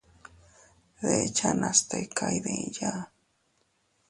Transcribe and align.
Dechanas 1.01 1.79
tika 1.89 2.25
iydiya. 2.37 2.91